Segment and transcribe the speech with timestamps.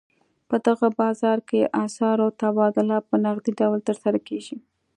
[0.49, 4.55] په دغه بازار کې اسعارو تبادله په نغدي ډول ترسره کېږي.